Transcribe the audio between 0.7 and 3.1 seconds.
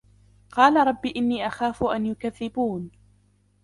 رب إني أخاف أن يكذبون